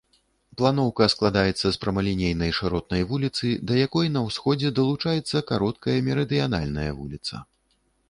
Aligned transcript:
Планоўка 0.59 1.05
складаецца 1.13 1.63
з 1.63 1.71
прамалінейнай 1.83 2.55
шыротнай 2.61 3.03
вуліцы, 3.13 3.53
да 3.67 3.73
якой 3.85 4.13
на 4.17 4.27
ўсходзе 4.31 4.75
далучаецца 4.83 5.47
кароткая 5.55 5.97
мерыдыянальная 6.13 6.91
вуліца. 7.01 7.35